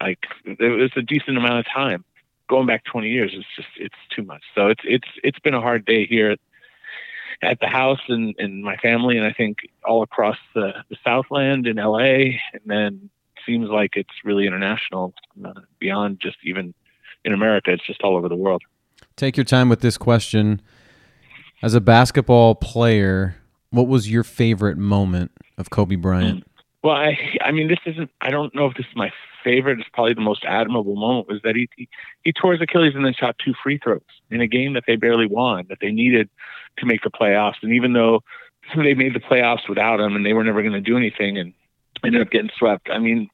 Like, 0.00 0.18
it 0.44 0.58
was 0.60 0.90
a 0.96 1.02
decent 1.02 1.38
amount 1.38 1.58
of 1.60 1.66
time. 1.72 2.04
Going 2.48 2.66
back 2.66 2.84
20 2.84 3.08
years 3.08 3.32
it's 3.34 3.46
just, 3.56 3.68
it's 3.78 3.94
too 4.14 4.22
much. 4.22 4.42
So 4.54 4.68
it's, 4.68 4.82
it's, 4.84 5.08
it's 5.22 5.38
been 5.38 5.54
a 5.54 5.60
hard 5.60 5.86
day 5.86 6.06
here 6.06 6.36
at 7.42 7.58
the 7.60 7.66
house 7.66 8.00
and, 8.08 8.34
and 8.38 8.62
my 8.62 8.76
family, 8.76 9.16
and 9.16 9.26
I 9.26 9.32
think 9.32 9.58
all 9.84 10.02
across 10.02 10.36
the, 10.54 10.72
the 10.90 10.96
Southland 11.02 11.66
in 11.66 11.76
LA, 11.76 12.36
and 12.52 12.62
then 12.66 13.10
seems 13.46 13.68
like 13.68 13.96
it's 13.96 14.12
really 14.24 14.46
international 14.46 15.14
uh, 15.44 15.52
beyond 15.78 16.20
just 16.20 16.36
even 16.44 16.74
in 17.24 17.32
America. 17.32 17.72
It's 17.72 17.86
just 17.86 18.02
all 18.02 18.16
over 18.16 18.28
the 18.28 18.36
world. 18.36 18.62
Take 19.16 19.36
your 19.36 19.44
time 19.44 19.68
with 19.68 19.80
this 19.80 19.96
question. 19.96 20.60
As 21.62 21.74
a 21.74 21.80
basketball 21.80 22.54
player, 22.54 23.36
what 23.70 23.86
was 23.86 24.10
your 24.10 24.24
favorite 24.24 24.76
moment 24.76 25.32
of 25.56 25.70
Kobe 25.70 25.96
Bryant? 25.96 26.44
Well, 26.84 26.94
I, 26.94 27.16
I 27.40 27.50
mean, 27.50 27.68
this 27.68 27.78
isn't. 27.86 28.10
I 28.20 28.28
don't 28.28 28.54
know 28.54 28.66
if 28.66 28.76
this 28.76 28.84
is 28.84 28.94
my 28.94 29.10
favorite. 29.42 29.80
It's 29.80 29.88
probably 29.94 30.12
the 30.12 30.20
most 30.20 30.44
admirable 30.44 30.96
moment 30.96 31.28
was 31.28 31.40
that 31.42 31.56
he, 31.56 31.66
he 31.76 31.88
he 32.24 32.32
tore 32.32 32.52
his 32.52 32.60
Achilles 32.60 32.92
and 32.94 33.06
then 33.06 33.14
shot 33.14 33.36
two 33.42 33.54
free 33.62 33.78
throws 33.78 34.02
in 34.30 34.42
a 34.42 34.46
game 34.46 34.74
that 34.74 34.84
they 34.86 34.96
barely 34.96 35.26
won, 35.26 35.64
that 35.70 35.78
they 35.80 35.90
needed 35.90 36.28
to 36.76 36.84
make 36.84 37.02
the 37.02 37.10
playoffs. 37.10 37.54
And 37.62 37.72
even 37.72 37.94
though 37.94 38.22
they 38.76 38.92
made 38.92 39.14
the 39.14 39.20
playoffs 39.20 39.66
without 39.66 39.98
him, 39.98 40.14
and 40.14 40.26
they 40.26 40.34
were 40.34 40.44
never 40.44 40.60
going 40.60 40.74
to 40.74 40.80
do 40.82 40.98
anything, 40.98 41.38
and 41.38 41.54
ended 42.04 42.20
up 42.20 42.30
getting 42.30 42.50
swept. 42.58 42.90
I 42.92 42.98
mean, 42.98 43.30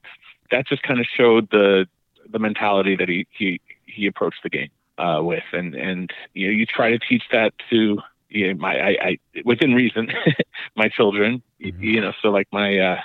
that 0.49 0.65
just 0.65 0.83
kind 0.83 1.01
of 1.01 1.05
showed 1.05 1.49
the 1.51 1.87
the 2.31 2.39
mentality 2.39 2.95
that 2.95 3.09
he 3.09 3.27
he 3.31 3.59
he 3.85 4.07
approached 4.07 4.43
the 4.43 4.49
game 4.49 4.69
uh, 4.97 5.19
with, 5.21 5.43
and 5.51 5.75
and 5.75 6.09
you 6.33 6.47
know 6.47 6.53
you 6.53 6.65
try 6.65 6.91
to 6.91 6.99
teach 6.99 7.23
that 7.33 7.51
to 7.69 7.99
you 8.29 8.53
know, 8.53 8.61
my 8.61 8.79
I, 8.79 8.89
I 9.01 9.17
within 9.43 9.73
reason 9.73 10.07
my 10.77 10.87
children, 10.87 11.43
mm-hmm. 11.61 11.83
you 11.83 11.99
know, 11.99 12.13
so 12.21 12.29
like 12.29 12.47
my 12.53 12.79
uh, 12.79 13.01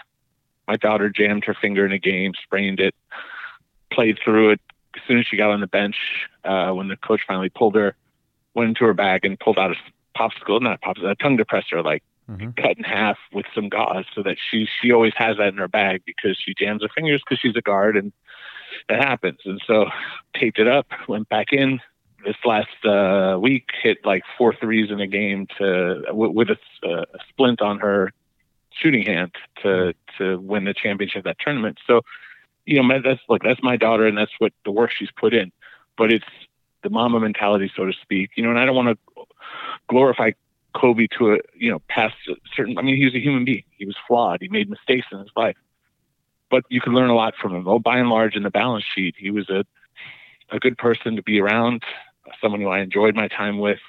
my 0.69 0.77
daughter 0.77 1.09
jammed 1.09 1.45
her 1.45 1.55
finger 1.55 1.87
in 1.87 1.93
a 1.93 1.99
game, 1.99 2.33
sprained 2.43 2.81
it, 2.81 2.95
played 3.93 4.19
through 4.23 4.51
it. 4.51 4.61
As 4.97 5.03
soon 5.07 5.19
as 5.19 5.27
she 5.27 5.37
got 5.37 5.51
on 5.51 5.61
the 5.61 5.67
bench, 5.67 5.97
uh, 6.45 6.71
when 6.71 6.89
the 6.89 6.97
coach 6.97 7.21
finally 7.27 7.51
pulled 7.51 7.75
her, 7.75 7.95
went 8.55 8.71
into 8.71 8.85
her 8.85 8.95
bag 8.95 9.25
and 9.25 9.39
pulled 9.39 9.59
out 9.59 9.71
a 9.71 10.19
popsicle, 10.19 10.61
not 10.61 10.79
a 10.83 10.87
popsicle, 10.87 11.11
a 11.11 11.15
tongue 11.17 11.37
depressor, 11.37 11.85
like 11.85 12.03
mm-hmm. 12.31 12.51
cut 12.61 12.79
in 12.79 12.85
half 12.85 13.19
with 13.33 13.47
some 13.55 13.69
gauze, 13.69 14.07
so 14.15 14.23
that 14.23 14.37
she 14.51 14.67
she 14.81 14.93
always 14.93 15.13
has 15.17 15.37
that 15.37 15.49
in 15.49 15.59
her 15.59 15.69
bag 15.69 16.03
because 16.07 16.39
she 16.43 16.55
jams 16.59 16.83
her 16.83 16.89
fingers 16.95 17.23
because 17.23 17.39
she's 17.41 17.57
a 17.57 17.61
guard 17.61 17.97
and 17.97 18.13
that 18.89 19.01
happens. 19.01 19.39
And 19.45 19.61
so 19.67 19.87
taped 20.35 20.59
it 20.59 20.69
up, 20.69 20.87
went 21.09 21.29
back 21.29 21.53
in. 21.53 21.81
This 22.25 22.37
last 22.45 22.85
uh, 22.85 23.39
week, 23.39 23.69
hit 23.83 23.99
like 24.05 24.23
four 24.37 24.53
threes 24.53 24.91
in 24.91 25.01
a 25.01 25.07
game 25.07 25.47
to 25.59 26.03
with 26.11 26.49
a, 26.49 26.57
uh, 26.85 27.03
a 27.03 27.19
splint 27.29 27.61
on 27.61 27.79
her 27.79 28.13
shooting 28.81 29.05
hand 29.05 29.33
to 29.63 29.95
to 30.19 30.39
win 30.41 30.65
the 30.65 30.75
championship 30.75 31.25
that 31.25 31.39
tournament. 31.39 31.79
So, 31.87 32.03
you 32.65 32.83
know, 32.83 33.01
that's 33.03 33.21
look, 33.29 33.43
that's 33.43 33.63
my 33.63 33.77
daughter, 33.77 34.07
and 34.07 34.17
that's 34.17 34.33
what 34.39 34.53
the 34.65 34.71
work 34.71 34.91
she's 34.97 35.11
put 35.17 35.35
in. 35.35 35.53
But 35.97 36.13
it's 36.13 36.25
the 36.83 36.91
Mamba 36.91 37.21
mentality, 37.21 37.71
so 37.75 37.87
to 37.87 37.93
speak. 38.03 38.31
You 38.37 38.45
know, 38.45 38.51
and 38.51 38.59
I 38.59 38.67
don't 38.67 38.77
want 38.77 38.99
to 38.99 39.25
glorify 39.89 40.33
Kobe 40.75 41.07
to 41.19 41.35
a 41.35 41.39
you 41.55 41.71
know 41.71 41.81
past 41.89 42.15
a 42.29 42.35
certain. 42.55 42.79
I 42.79 42.83
mean, 42.83 42.97
he 42.97 43.05
was 43.05 43.15
a 43.15 43.21
human 43.21 43.45
being. 43.45 43.65
He 43.71 43.87
was 43.87 43.97
flawed. 44.07 44.41
He 44.41 44.49
made 44.49 44.69
mistakes 44.69 45.07
in 45.11 45.19
his 45.19 45.31
life, 45.37 45.57
but 46.51 46.65
you 46.69 46.81
can 46.81 46.95
learn 46.95 47.11
a 47.11 47.15
lot 47.15 47.35
from 47.41 47.55
him. 47.55 47.67
Oh, 47.67 47.79
by 47.79 47.99
and 47.99 48.09
large, 48.09 48.37
in 48.37 48.43
the 48.43 48.51
balance 48.51 48.85
sheet, 48.95 49.15
he 49.19 49.31
was 49.31 49.49
a 49.49 49.65
a 50.51 50.59
good 50.59 50.79
person 50.79 51.17
to 51.17 51.23
be 51.23 51.41
around, 51.41 51.83
someone 52.41 52.61
who 52.61 52.69
I 52.69 52.79
enjoyed 52.81 53.17
my 53.17 53.27
time 53.27 53.59
with. 53.59 53.81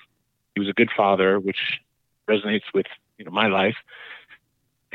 He 0.56 0.60
was 0.60 0.70
a 0.70 0.74
good 0.74 0.90
father, 0.96 1.40
which 1.40 1.80
resonates 2.28 2.64
with 2.74 2.88
you 3.18 3.26
know 3.26 3.32
my 3.32 3.48
life 3.48 3.76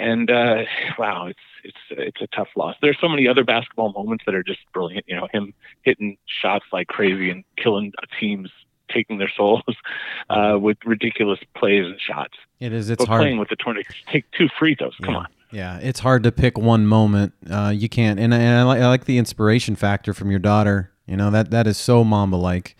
and 0.02 0.30
uh, 0.30 0.64
wow, 0.98 1.26
it's 1.26 1.38
it's 1.64 1.78
it's 1.90 2.20
a 2.20 2.26
tough 2.36 2.48
loss. 2.56 2.76
There's 2.82 2.98
so 3.00 3.08
many 3.08 3.28
other 3.28 3.44
basketball 3.44 3.92
moments 3.92 4.24
that 4.26 4.34
are 4.34 4.42
just 4.42 4.60
brilliant. 4.72 5.04
You 5.08 5.16
know, 5.16 5.28
him 5.32 5.54
hitting 5.82 6.16
shots 6.26 6.64
like 6.72 6.88
crazy 6.88 7.30
and 7.30 7.44
killing 7.56 7.92
teams, 8.18 8.50
taking 8.92 9.18
their 9.18 9.30
souls 9.34 9.62
uh, 10.30 10.58
with 10.60 10.78
ridiculous 10.84 11.38
plays 11.56 11.86
and 11.86 12.00
shots. 12.00 12.34
It 12.60 12.72
is. 12.72 12.90
It's 12.90 12.98
but 12.98 13.08
hard 13.08 13.22
playing 13.22 13.38
with 13.38 13.48
the 13.48 13.56
tournament. 13.56 13.86
Take 14.10 14.24
two 14.32 14.48
free 14.58 14.74
throws. 14.74 14.94
Come 15.02 15.14
yeah. 15.14 15.20
on. 15.20 15.26
Yeah, 15.52 15.78
it's 15.82 16.00
hard 16.00 16.22
to 16.22 16.32
pick 16.32 16.56
one 16.56 16.86
moment. 16.86 17.34
Uh, 17.48 17.72
you 17.74 17.88
can't, 17.88 18.18
and, 18.18 18.32
and 18.32 18.58
I, 18.58 18.62
like, 18.62 18.80
I 18.80 18.88
like 18.88 19.04
the 19.04 19.18
inspiration 19.18 19.76
factor 19.76 20.14
from 20.14 20.30
your 20.30 20.40
daughter. 20.40 20.90
You 21.06 21.16
know 21.16 21.30
that 21.30 21.50
that 21.50 21.66
is 21.66 21.76
so 21.76 22.04
Mamba 22.04 22.36
like. 22.36 22.76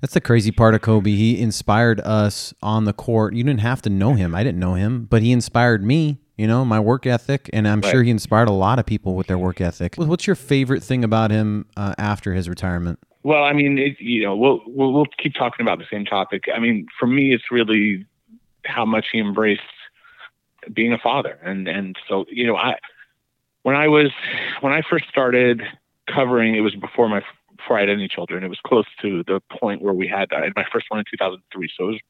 That's 0.00 0.14
the 0.14 0.20
crazy 0.20 0.50
part 0.50 0.74
of 0.74 0.80
Kobe. 0.80 1.10
He 1.10 1.38
inspired 1.38 2.00
us 2.00 2.54
on 2.62 2.86
the 2.86 2.94
court. 2.94 3.34
You 3.34 3.44
didn't 3.44 3.60
have 3.60 3.82
to 3.82 3.90
know 3.90 4.14
him. 4.14 4.34
I 4.34 4.42
didn't 4.42 4.58
know 4.58 4.72
him, 4.72 5.04
but 5.04 5.20
he 5.20 5.30
inspired 5.30 5.84
me 5.84 6.19
you 6.40 6.46
know, 6.46 6.64
my 6.64 6.80
work 6.80 7.04
ethic, 7.04 7.50
and 7.52 7.68
I'm 7.68 7.82
right. 7.82 7.90
sure 7.90 8.02
he 8.02 8.10
inspired 8.10 8.48
a 8.48 8.52
lot 8.52 8.78
of 8.78 8.86
people 8.86 9.14
with 9.14 9.26
their 9.26 9.36
work 9.36 9.60
ethic. 9.60 9.96
What's 9.96 10.26
your 10.26 10.36
favorite 10.36 10.82
thing 10.82 11.04
about 11.04 11.30
him 11.30 11.66
uh, 11.76 11.94
after 11.98 12.32
his 12.32 12.48
retirement? 12.48 12.98
Well, 13.22 13.44
I 13.44 13.52
mean, 13.52 13.76
it, 13.76 14.00
you 14.00 14.22
know, 14.22 14.34
we'll, 14.34 14.62
we'll 14.66 14.90
we'll 14.90 15.06
keep 15.22 15.34
talking 15.34 15.66
about 15.66 15.78
the 15.78 15.84
same 15.92 16.06
topic. 16.06 16.44
I 16.54 16.58
mean, 16.58 16.86
for 16.98 17.06
me, 17.06 17.34
it's 17.34 17.50
really 17.50 18.06
how 18.64 18.86
much 18.86 19.08
he 19.12 19.18
embraced 19.18 19.60
being 20.72 20.94
a 20.94 20.98
father, 20.98 21.38
and 21.44 21.68
and 21.68 21.96
so 22.08 22.24
you 22.30 22.46
know, 22.46 22.56
I 22.56 22.76
when 23.60 23.76
I 23.76 23.88
was 23.88 24.10
when 24.62 24.72
I 24.72 24.80
first 24.88 25.04
started 25.10 25.60
covering, 26.08 26.54
it 26.54 26.60
was 26.60 26.74
before 26.74 27.10
my 27.10 27.20
before 27.54 27.76
I 27.76 27.80
had 27.80 27.90
any 27.90 28.08
children. 28.08 28.44
It 28.44 28.48
was 28.48 28.60
close 28.64 28.86
to 29.02 29.22
the 29.24 29.42
point 29.60 29.82
where 29.82 29.92
we 29.92 30.08
had 30.08 30.32
I 30.32 30.44
had 30.44 30.54
my 30.56 30.64
first 30.72 30.86
one 30.88 31.00
in 31.00 31.04
2003, 31.10 31.70
so 31.76 31.84
it 31.84 31.86
was 31.88 32.00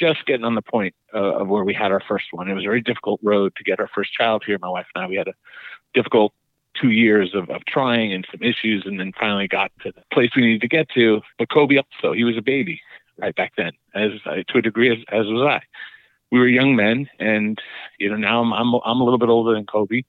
just 0.00 0.24
getting 0.26 0.44
on 0.44 0.54
the 0.54 0.62
point 0.62 0.94
uh, 1.14 1.40
of 1.40 1.48
where 1.48 1.62
we 1.62 1.74
had 1.74 1.92
our 1.92 2.00
first 2.00 2.26
one. 2.32 2.48
It 2.48 2.54
was 2.54 2.64
a 2.64 2.68
very 2.68 2.80
difficult 2.80 3.20
road 3.22 3.52
to 3.56 3.64
get 3.64 3.78
our 3.78 3.88
first 3.94 4.12
child 4.12 4.42
here. 4.46 4.58
My 4.60 4.68
wife 4.68 4.86
and 4.94 5.04
I, 5.04 5.06
we 5.06 5.16
had 5.16 5.28
a 5.28 5.34
difficult 5.92 6.32
two 6.80 6.90
years 6.90 7.34
of, 7.34 7.50
of 7.50 7.64
trying 7.66 8.12
and 8.12 8.26
some 8.30 8.42
issues, 8.42 8.84
and 8.86 8.98
then 8.98 9.12
finally 9.18 9.46
got 9.46 9.70
to 9.82 9.92
the 9.92 10.02
place 10.12 10.30
we 10.34 10.42
needed 10.42 10.62
to 10.62 10.68
get 10.68 10.88
to. 10.90 11.20
But 11.38 11.50
Kobe 11.50 11.76
also, 11.76 12.14
he 12.14 12.24
was 12.24 12.38
a 12.38 12.42
baby 12.42 12.80
right 13.18 13.34
back 13.34 13.52
then, 13.56 13.72
as 13.94 14.12
to 14.24 14.58
a 14.58 14.62
degree 14.62 14.90
as, 14.90 14.98
as 15.08 15.26
was 15.26 15.42
I. 15.42 15.60
We 16.30 16.38
were 16.38 16.48
young 16.48 16.76
men, 16.76 17.08
and 17.18 17.60
you 17.98 18.08
know 18.08 18.16
now 18.16 18.40
I'm 18.40 18.52
I'm, 18.52 18.80
I'm 18.84 19.00
a 19.00 19.04
little 19.04 19.18
bit 19.18 19.28
older 19.28 19.54
than 19.54 19.66
Kobe, 19.66 20.02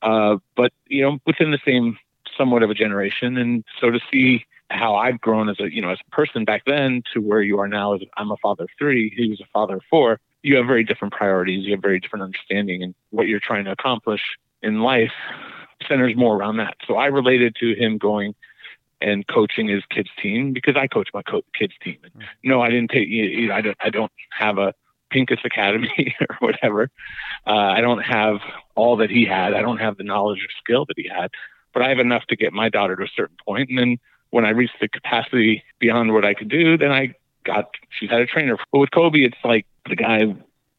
uh, 0.00 0.36
but 0.56 0.72
you 0.86 1.02
know 1.02 1.18
within 1.26 1.50
the 1.50 1.58
same 1.66 1.98
somewhat 2.38 2.62
of 2.62 2.70
a 2.70 2.74
generation, 2.74 3.36
and 3.36 3.64
so 3.80 3.90
to 3.90 4.00
see 4.10 4.46
how 4.70 4.96
I've 4.96 5.20
grown 5.20 5.48
as 5.48 5.60
a 5.60 5.72
you 5.72 5.82
know 5.82 5.90
as 5.90 5.98
a 6.06 6.10
person 6.10 6.44
back 6.44 6.62
then 6.66 7.02
to 7.12 7.20
where 7.20 7.42
you 7.42 7.60
are 7.60 7.68
now 7.68 7.94
as 7.94 8.02
I'm 8.16 8.30
a 8.30 8.36
father 8.38 8.64
of 8.64 8.70
three, 8.78 9.12
he 9.16 9.28
was 9.28 9.40
a 9.40 9.46
father 9.52 9.76
of 9.76 9.82
four. 9.90 10.20
You 10.42 10.56
have 10.56 10.66
very 10.66 10.84
different 10.84 11.14
priorities. 11.14 11.64
You 11.64 11.72
have 11.72 11.82
very 11.82 12.00
different 12.00 12.22
understanding, 12.22 12.82
and 12.82 12.94
what 13.10 13.26
you're 13.26 13.40
trying 13.40 13.64
to 13.64 13.72
accomplish 13.72 14.22
in 14.62 14.80
life 14.80 15.12
centers 15.88 16.16
more 16.16 16.36
around 16.36 16.56
that. 16.56 16.76
So 16.86 16.96
I 16.96 17.06
related 17.06 17.56
to 17.60 17.74
him 17.74 17.98
going 17.98 18.34
and 19.00 19.26
coaching 19.26 19.68
his 19.68 19.82
kids 19.90 20.08
team 20.20 20.52
because 20.52 20.76
I 20.76 20.86
coach 20.86 21.08
my 21.12 21.22
co- 21.22 21.44
kids 21.58 21.74
team. 21.82 21.98
And 22.02 22.24
no, 22.42 22.62
I 22.62 22.70
didn't 22.70 22.90
take 22.90 23.08
you 23.08 23.48
know, 23.48 23.54
I 23.54 23.60
don't 23.60 23.76
I 23.80 23.90
don't 23.90 24.12
have 24.30 24.58
a 24.58 24.74
Pincus 25.10 25.40
Academy 25.44 26.16
or 26.20 26.36
whatever. 26.40 26.90
Uh, 27.46 27.52
I 27.52 27.80
don't 27.80 28.00
have 28.00 28.38
all 28.74 28.96
that 28.96 29.10
he 29.10 29.24
had. 29.24 29.54
I 29.54 29.62
don't 29.62 29.78
have 29.78 29.96
the 29.96 30.04
knowledge 30.04 30.40
or 30.40 30.48
skill 30.58 30.86
that 30.86 30.94
he 30.96 31.08
had, 31.08 31.30
but 31.72 31.82
I 31.82 31.88
have 31.90 31.98
enough 31.98 32.24
to 32.26 32.36
get 32.36 32.52
my 32.52 32.68
daughter 32.68 32.96
to 32.96 33.04
a 33.04 33.08
certain. 33.14 33.36
And 33.46 33.78
then 33.78 33.98
when 34.34 34.44
I 34.44 34.50
reached 34.50 34.80
the 34.80 34.88
capacity 34.88 35.62
beyond 35.78 36.12
what 36.12 36.24
I 36.24 36.34
could 36.34 36.48
do, 36.48 36.76
then 36.76 36.90
I 36.90 37.14
got 37.44 37.70
she's 37.96 38.10
had 38.10 38.20
a 38.20 38.26
trainer. 38.26 38.56
But 38.72 38.80
with 38.80 38.90
Kobe, 38.90 39.20
it's 39.20 39.38
like 39.44 39.64
the 39.88 39.94
guy 39.94 40.22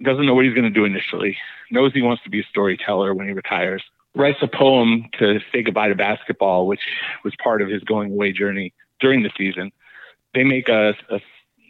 doesn't 0.03 0.25
know 0.25 0.35
what 0.35 0.43
he's 0.43 0.53
going 0.53 0.65
to 0.65 0.69
do 0.69 0.83
initially, 0.83 1.37
knows 1.71 1.93
he 1.93 2.01
wants 2.01 2.21
to 2.23 2.29
be 2.29 2.41
a 2.41 2.43
storyteller 2.49 3.13
when 3.13 3.27
he 3.27 3.33
retires, 3.33 3.81
writes 4.13 4.39
a 4.41 4.47
poem 4.49 5.05
to 5.19 5.39
say 5.53 5.63
goodbye 5.63 5.87
to 5.87 5.95
basketball, 5.95 6.67
which 6.67 6.81
was 7.23 7.33
part 7.41 7.61
of 7.61 7.69
his 7.69 7.81
going 7.83 8.11
away 8.11 8.33
journey 8.33 8.73
during 8.99 9.23
the 9.23 9.31
season. 9.37 9.71
They 10.33 10.43
make 10.43 10.67
a, 10.67 10.93
a 11.09 11.21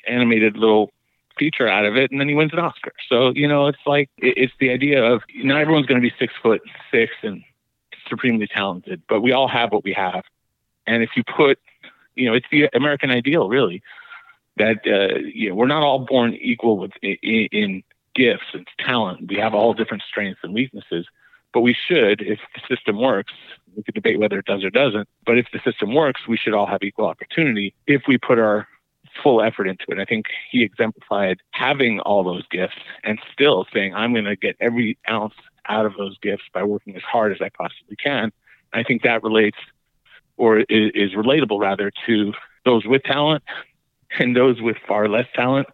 animated 0.08 0.58
little 0.58 0.90
feature 1.38 1.68
out 1.68 1.86
of 1.86 1.98
it, 1.98 2.10
and 2.10 2.20
then 2.20 2.28
he 2.28 2.34
wins 2.34 2.52
an 2.52 2.58
Oscar. 2.58 2.94
So 3.08 3.32
you 3.36 3.48
know, 3.48 3.68
it's 3.68 3.86
like 3.86 4.10
it's 4.18 4.54
the 4.60 4.72
idea 4.72 5.04
of 5.04 5.22
not 5.36 5.62
everyone's 5.62 5.86
going 5.86 6.02
to 6.02 6.10
be 6.10 6.16
six 6.18 6.34
foot 6.42 6.64
six 6.90 7.14
and 7.22 7.44
supremely 8.10 8.48
talented, 8.48 9.04
but 9.08 9.22
we 9.22 9.34
all 9.34 9.48
have 9.48 9.72
what 9.72 9.84
we 9.84 9.94
have, 9.94 10.24
and 10.88 11.04
if 11.04 11.12
you 11.16 11.24
put, 11.24 11.60
you 12.16 12.26
know, 12.26 12.34
it's 12.34 12.48
the 12.52 12.70
American 12.74 13.12
ideal, 13.12 13.50
really, 13.50 13.82
that 14.58 14.78
uh, 14.86 15.18
you 15.34 15.50
know 15.50 15.56
we're 15.56 15.68
not 15.68 15.84
all 15.84 16.00
born 16.00 16.34
equal 16.34 16.78
with 16.78 16.92
in, 17.02 17.48
in 17.52 17.84
gifts 18.14 18.46
and 18.54 18.68
talent. 18.80 19.30
We 19.30 19.36
have 19.38 19.54
all 19.54 19.74
different 19.74 20.04
strengths 20.08 20.42
and 20.44 20.54
weaknesses, 20.54 21.06
but 21.54 21.62
we 21.62 21.74
should, 21.74 22.22
if 22.22 22.40
the 22.56 22.76
system 22.76 23.00
works, 23.00 23.34
we 23.76 23.84
could 23.84 23.96
debate 23.96 24.20
whether 24.20 24.40
it 24.40 24.46
does 24.46 24.64
or 24.64 24.70
doesn't. 24.70 25.08
But 25.26 25.38
if 25.38 25.48
the 25.52 25.60
system 25.60 25.94
works, 25.94 26.22
we 26.28 26.38
should 26.38 26.54
all 26.54 26.66
have 26.66 26.84
equal 26.84 27.06
opportunity 27.06 27.74
if 27.88 28.04
we 28.08 28.18
put 28.18 28.40
our 28.40 28.68
full 29.22 29.42
effort 29.42 29.68
into 29.68 29.86
it. 29.90 30.00
I 30.00 30.06
think 30.06 30.26
he 30.52 30.64
exemplified 30.64 31.38
having 31.52 32.00
all 32.02 32.24
those 32.24 32.46
gifts 32.50 32.76
and 33.04 33.20
still 33.32 33.66
saying, 33.74 33.94
I'm 33.94 34.14
going 34.14 34.26
to 34.26 34.36
get 34.36 34.56
every 34.60 34.98
ounce 35.10 35.36
out 35.68 35.86
of 35.86 35.94
those 35.98 36.18
gifts 36.20 36.44
by 36.54 36.64
working 36.64 36.96
as 36.96 37.02
hard 37.02 37.32
as 37.32 37.42
I 37.42 37.50
possibly 37.50 37.96
can. 37.96 38.32
I 38.74 38.84
think 38.84 39.04
that 39.04 39.24
relates 39.24 39.58
or 40.38 40.60
is, 40.60 40.92
is 40.94 41.14
relatable 41.14 41.60
rather 41.60 41.92
to 42.06 42.34
those 42.66 42.86
with 42.86 43.04
talent 43.04 43.44
and 44.20 44.36
those 44.36 44.62
with 44.62 44.78
far 44.88 45.08
less 45.08 45.28
talent 45.34 45.68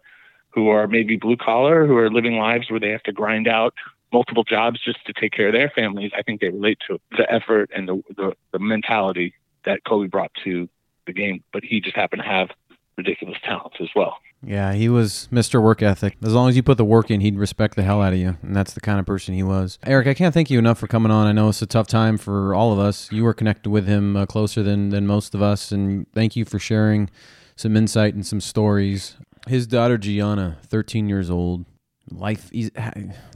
who 0.50 0.68
are 0.68 0.86
maybe 0.86 1.16
blue 1.16 1.36
collar, 1.36 1.86
who 1.86 1.96
are 1.96 2.10
living 2.10 2.36
lives 2.36 2.70
where 2.70 2.80
they 2.80 2.90
have 2.90 3.02
to 3.04 3.12
grind 3.12 3.48
out 3.48 3.74
multiple 4.12 4.44
jobs 4.44 4.78
just 4.84 5.04
to 5.06 5.12
take 5.12 5.32
care 5.32 5.48
of 5.48 5.54
their 5.54 5.70
families. 5.70 6.12
I 6.16 6.22
think 6.22 6.40
they 6.40 6.48
relate 6.48 6.78
to 6.88 6.98
the 7.16 7.30
effort 7.32 7.70
and 7.74 7.88
the, 7.88 8.02
the, 8.14 8.32
the 8.52 8.58
mentality 8.58 9.34
that 9.64 9.84
Kobe 9.84 10.08
brought 10.08 10.32
to 10.44 10.68
the 11.06 11.12
game, 11.12 11.42
but 11.52 11.64
he 11.64 11.80
just 11.80 11.96
happened 11.96 12.22
to 12.22 12.28
have 12.28 12.50
ridiculous 12.96 13.38
talents 13.44 13.76
as 13.80 13.88
well. 13.94 14.18
Yeah, 14.44 14.72
he 14.72 14.88
was 14.88 15.28
Mr. 15.30 15.62
Work 15.62 15.82
Ethic. 15.82 16.16
As 16.22 16.34
long 16.34 16.48
as 16.48 16.56
you 16.56 16.62
put 16.62 16.76
the 16.76 16.84
work 16.84 17.10
in, 17.10 17.20
he'd 17.20 17.38
respect 17.38 17.76
the 17.76 17.84
hell 17.84 18.02
out 18.02 18.12
of 18.12 18.18
you. 18.18 18.36
And 18.42 18.56
that's 18.56 18.74
the 18.74 18.80
kind 18.80 18.98
of 18.98 19.06
person 19.06 19.34
he 19.34 19.42
was. 19.42 19.78
Eric, 19.86 20.08
I 20.08 20.14
can't 20.14 20.34
thank 20.34 20.50
you 20.50 20.58
enough 20.58 20.78
for 20.78 20.88
coming 20.88 21.12
on. 21.12 21.26
I 21.26 21.32
know 21.32 21.48
it's 21.48 21.62
a 21.62 21.66
tough 21.66 21.86
time 21.86 22.18
for 22.18 22.54
all 22.54 22.72
of 22.72 22.78
us. 22.78 23.10
You 23.12 23.22
were 23.22 23.34
connected 23.34 23.70
with 23.70 23.86
him 23.86 24.16
uh, 24.16 24.26
closer 24.26 24.62
than, 24.62 24.90
than 24.90 25.06
most 25.06 25.34
of 25.34 25.42
us. 25.42 25.70
And 25.70 26.06
thank 26.12 26.34
you 26.34 26.44
for 26.44 26.58
sharing 26.58 27.08
some 27.54 27.76
insight 27.76 28.14
and 28.14 28.26
some 28.26 28.40
stories. 28.40 29.16
His 29.46 29.66
daughter, 29.66 29.96
Gianna, 29.96 30.58
13 30.66 31.08
years 31.08 31.30
old, 31.30 31.64
life, 32.10 32.50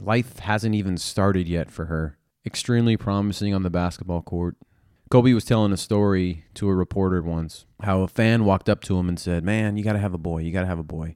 life 0.01 0.39
hasn't 0.39 0.75
even 0.75 0.97
started 0.97 1.47
yet 1.47 1.71
for 1.71 1.85
her. 1.85 2.17
Extremely 2.45 2.97
promising 2.97 3.53
on 3.53 3.63
the 3.63 3.69
basketball 3.69 4.21
court. 4.21 4.55
Kobe 5.09 5.31
was 5.31 5.45
telling 5.45 5.71
a 5.71 5.77
story 5.77 6.43
to 6.55 6.67
a 6.67 6.75
reporter 6.75 7.21
once 7.21 7.65
how 7.81 8.01
a 8.01 8.07
fan 8.07 8.43
walked 8.43 8.67
up 8.67 8.81
to 8.81 8.97
him 8.97 9.07
and 9.07 9.17
said, 9.19 9.43
Man, 9.43 9.77
you 9.77 9.83
got 9.83 9.93
to 9.93 9.99
have 9.99 10.13
a 10.13 10.17
boy. 10.17 10.39
You 10.39 10.51
got 10.51 10.61
to 10.61 10.67
have 10.67 10.79
a 10.79 10.83
boy. 10.83 11.15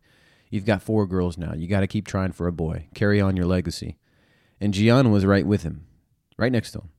You've 0.49 0.65
got 0.65 0.81
four 0.81 1.05
girls 1.05 1.37
now. 1.37 1.53
You 1.53 1.67
got 1.67 1.81
to 1.81 1.87
keep 1.87 2.07
trying 2.07 2.31
for 2.31 2.47
a 2.47 2.53
boy. 2.53 2.87
Carry 2.93 3.19
on 3.19 3.35
your 3.35 3.45
legacy. 3.45 3.97
And 4.59 4.73
Gianna 4.73 5.09
was 5.09 5.25
right 5.25 5.45
with 5.45 5.63
him, 5.63 5.87
right 6.37 6.51
next 6.51 6.71
to 6.71 6.79
him. 6.79 6.89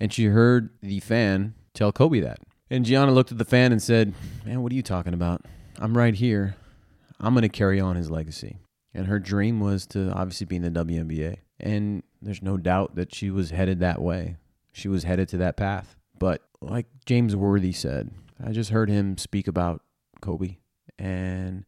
And 0.00 0.12
she 0.12 0.26
heard 0.26 0.70
the 0.80 1.00
fan 1.00 1.54
tell 1.74 1.92
Kobe 1.92 2.20
that. 2.20 2.38
And 2.70 2.84
Gianna 2.84 3.12
looked 3.12 3.30
at 3.30 3.38
the 3.38 3.44
fan 3.44 3.70
and 3.70 3.82
said, 3.82 4.14
Man, 4.44 4.62
what 4.62 4.72
are 4.72 4.76
you 4.76 4.82
talking 4.82 5.14
about? 5.14 5.42
I'm 5.78 5.96
right 5.96 6.14
here. 6.14 6.56
I'm 7.20 7.34
going 7.34 7.42
to 7.42 7.48
carry 7.48 7.78
on 7.78 7.94
his 7.94 8.10
legacy. 8.10 8.58
And 8.92 9.06
her 9.06 9.20
dream 9.20 9.60
was 9.60 9.86
to 9.88 10.10
obviously 10.10 10.46
be 10.46 10.56
in 10.56 10.62
the 10.62 10.70
WNBA. 10.70 11.36
And 11.60 12.02
there's 12.20 12.42
no 12.42 12.56
doubt 12.56 12.96
that 12.96 13.14
she 13.14 13.30
was 13.30 13.50
headed 13.50 13.80
that 13.80 14.02
way 14.02 14.36
she 14.74 14.88
was 14.88 15.04
headed 15.04 15.28
to 15.28 15.36
that 15.36 15.56
path. 15.56 15.96
But 16.18 16.42
like 16.60 16.86
James 17.06 17.36
Worthy 17.36 17.72
said, 17.72 18.10
I 18.44 18.50
just 18.50 18.70
heard 18.70 18.90
him 18.90 19.16
speak 19.16 19.46
about 19.46 19.82
Kobe. 20.20 20.56
And 20.98 21.64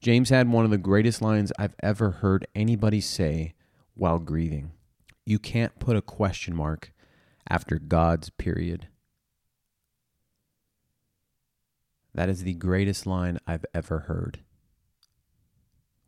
James 0.00 0.30
had 0.30 0.48
one 0.48 0.64
of 0.64 0.70
the 0.70 0.78
greatest 0.78 1.20
lines 1.20 1.52
I've 1.58 1.74
ever 1.82 2.12
heard 2.12 2.46
anybody 2.54 3.00
say 3.00 3.54
while 3.94 4.20
grieving. 4.20 4.70
You 5.26 5.40
can't 5.40 5.78
put 5.80 5.96
a 5.96 6.02
question 6.02 6.54
mark 6.54 6.92
after 7.48 7.80
God's 7.80 8.30
period. 8.30 8.86
That 12.14 12.28
is 12.28 12.44
the 12.44 12.54
greatest 12.54 13.04
line 13.04 13.40
I've 13.48 13.66
ever 13.74 14.00
heard. 14.00 14.40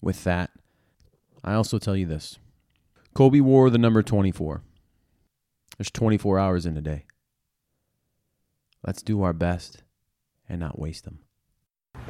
With 0.01 0.23
that, 0.23 0.51
I 1.43 1.55
also 1.55 1.81
tell 1.81 1.97
you 1.97 2.07
this 2.07 2.39
Kobe 3.15 3.41
wore 3.41 3.69
the 3.69 3.79
number 3.79 4.05
24. 4.05 4.63
There's 5.79 5.91
24 5.91 6.39
hours 6.39 6.67
in 6.67 6.77
a 6.77 6.81
day. 6.81 7.05
Let's 8.87 9.03
do 9.03 9.23
our 9.23 9.33
best 9.33 9.83
and 10.49 10.61
not 10.61 10.79
waste 10.79 11.05
them. 11.05 11.19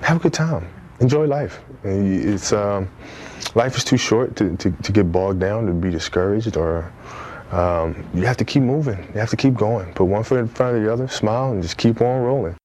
Have 0.03 0.19
a 0.19 0.21
good 0.21 0.35
time. 0.35 0.69
Enjoy 1.01 1.27
life. 1.27 1.61
It's 1.85 2.53
um, 2.53 2.89
life 3.55 3.77
is 3.77 3.85
too 3.85 3.97
short 3.97 4.37
to, 4.37 4.57
to, 4.57 4.71
to, 4.71 4.93
get 4.93 5.11
bogged 5.11 5.41
down, 5.41 5.67
to 5.67 5.73
be 5.73 5.91
discouraged, 5.91 6.57
or 6.57 6.93
um, 7.51 8.09
you 8.15 8.25
have 8.25 8.37
to 8.39 8.45
keep 8.45 8.63
moving. 8.63 8.99
You 9.15 9.21
have 9.21 9.31
to 9.31 9.37
keep 9.37 9.55
going. 9.55 9.93
Put 9.95 10.05
one 10.05 10.23
foot 10.23 10.39
in 10.39 10.49
front 10.49 10.77
of 10.77 10.83
the 10.83 10.93
other, 10.93 11.09
smile, 11.09 11.53
and 11.53 11.63
just 11.63 11.77
keep 11.77 12.01
on 12.01 12.23
rolling. 12.23 12.57